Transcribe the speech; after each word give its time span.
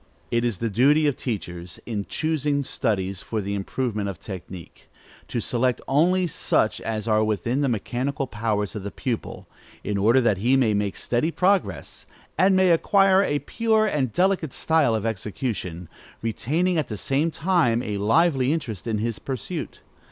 It 0.31 0.43
is 0.43 0.57
the 0.57 0.69
duty 0.71 1.05
of 1.05 1.15
teachers, 1.15 1.79
in 1.85 2.05
choosing 2.05 2.63
studies 2.63 3.21
for 3.21 3.39
the 3.39 3.53
improvement 3.53 4.09
of 4.09 4.17
technique, 4.17 4.89
to 5.27 5.39
select 5.39 5.79
only 5.87 6.25
such 6.25 6.81
as 6.81 7.07
are 7.07 7.23
within 7.23 7.61
the 7.61 7.69
mechanical 7.69 8.25
powers 8.25 8.75
of 8.75 8.81
the 8.81 8.89
pupil, 8.89 9.47
in 9.83 9.99
order 9.99 10.19
that 10.19 10.39
he 10.39 10.57
may 10.57 10.73
make 10.73 10.95
steady 10.95 11.29
progress, 11.29 12.07
and 12.35 12.55
may 12.55 12.71
acquire 12.71 13.21
a 13.21 13.37
pure 13.45 13.85
and 13.85 14.11
delicate 14.11 14.53
style 14.53 14.95
of 14.95 15.05
execution, 15.05 15.87
retaining 16.23 16.79
at 16.79 16.87
the 16.87 16.97
same 16.97 17.29
time 17.29 17.83
a 17.83 17.97
lively 17.97 18.51
interest 18.51 18.87
in 18.87 18.97
his 18.97 19.19
pursuit. 19.19 19.81